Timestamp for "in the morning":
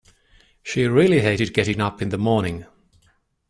2.01-2.65